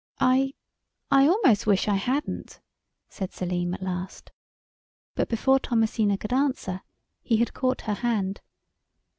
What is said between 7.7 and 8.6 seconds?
her hand.